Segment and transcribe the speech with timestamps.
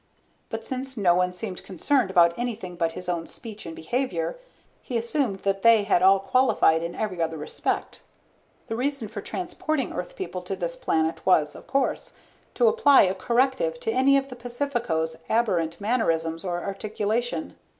[0.49, 4.35] But since no one seemed concerned about anything but his own speech and behavior,
[4.81, 8.01] he assumed that they had all qualified in every other respect.
[8.65, 12.13] The reason for transporting Earth People to this planet was, of course,
[12.55, 17.53] to apply a corrective to any of the Pacificos' aberrant mannerisms or articulation.